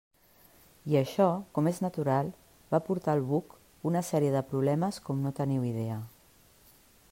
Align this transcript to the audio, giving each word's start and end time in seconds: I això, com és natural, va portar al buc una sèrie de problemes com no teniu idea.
I 0.91 0.95
això, 0.99 1.27
com 1.57 1.69
és 1.71 1.81
natural, 1.85 2.31
va 2.71 2.81
portar 2.89 3.13
al 3.15 3.23
buc 3.33 3.55
una 3.93 4.03
sèrie 4.09 4.33
de 4.39 4.43
problemes 4.55 5.01
com 5.11 5.25
no 5.27 5.37
teniu 5.43 5.71
idea. 5.75 6.03